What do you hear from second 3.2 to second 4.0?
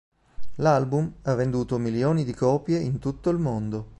il mondo.